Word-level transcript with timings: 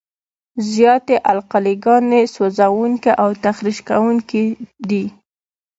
زیاتې 0.71 1.15
القلي 1.31 1.75
ګانې 1.83 2.21
سوځونکي 2.35 3.11
او 3.21 3.29
تخریش 3.43 3.77
کوونکي 3.89 4.43
دي. 4.89 5.05